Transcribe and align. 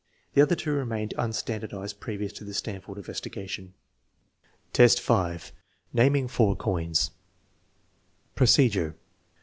The 0.33 0.41
other 0.41 0.55
two 0.55 0.71
remained 0.71 1.13
un' 1.15 1.31
standardized 1.31 1.99
previous 1.99 2.33
to 2.33 2.43
the 2.43 2.55
Stanford 2.55 2.97
investigation. 2.97 3.75
1 4.75 4.83
IT 4.85 4.95
VI, 4.99 5.37
5. 5.37 5.51
Naming 5.93 6.27
four 6.27 6.55
coins 6.55 7.11
Procedure. 8.33 8.95